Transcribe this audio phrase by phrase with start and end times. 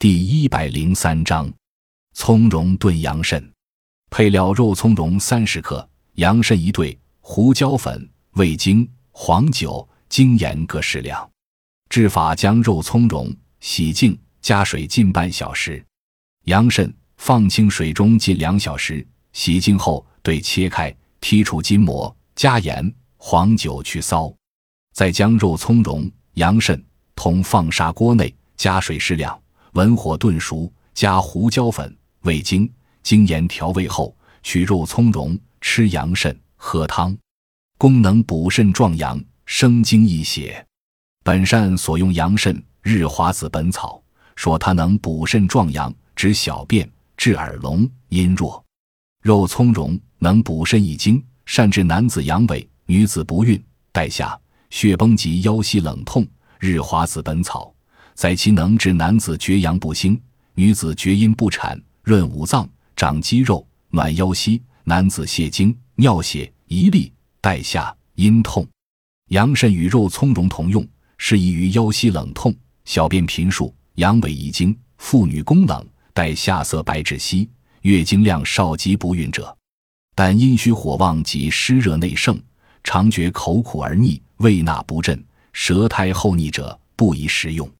[0.00, 1.52] 第一百零三章，
[2.14, 3.52] 葱蓉炖羊肾。
[4.08, 11.30] 配料：肉葱蓉三十克，羊肾一对，胡椒粉、味精、黄酒、精盐各适量。
[11.90, 15.78] 制法：将肉葱蓉洗净，加水浸半小时；
[16.44, 19.06] 羊肾放清水中浸两小时。
[19.34, 20.90] 洗净后对切开，
[21.20, 24.34] 剔除筋膜，加盐、黄酒去骚。
[24.94, 26.82] 再将肉葱蓉、羊肾
[27.14, 29.38] 同放砂锅内，加水适量。
[29.72, 32.70] 文火炖熟，加胡椒粉、味精、
[33.02, 37.16] 精盐调味后，取肉葱蓉，吃羊肾，喝汤。
[37.78, 40.66] 功能补肾壮阳，生津益血。
[41.22, 44.02] 本善所用羊肾，《日华子本草》
[44.34, 48.62] 说它能补肾壮阳，止小便，治耳聋、阴弱。
[49.22, 53.62] 肉葱蓉能补肾益精，善治男子阳痿、女子不孕、
[53.92, 54.38] 带下、
[54.70, 56.24] 血崩及腰膝冷痛，
[56.58, 57.72] 《日华子本草》。
[58.14, 60.20] 在其能治男子绝阳不兴，
[60.54, 68.66] 女子绝阴不产，润五脏，长肌肉，暖腰膝，男子泄精、尿血、遗力、带下、阴痛。
[69.28, 77.48] 阳肾与肉苁蓉同用，适宜于腰膝冷痛、小便频数、阳痿遗精、妇女宫冷、带下色白窒息、
[77.82, 79.56] 月经量少及不孕者。
[80.16, 82.38] 但阴虚火旺及湿热内盛，
[82.82, 87.70] 常觉口苦而腻，胃纳不振，舌苔厚腻者，不宜食用。